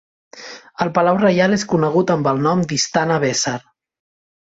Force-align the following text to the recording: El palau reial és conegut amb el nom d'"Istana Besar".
El 0.85 0.89
palau 0.95 1.19
reial 1.23 1.53
és 1.57 1.65
conegut 1.73 2.13
amb 2.13 2.29
el 2.31 2.41
nom 2.47 2.63
d'"Istana 2.71 3.19
Besar". 3.25 3.55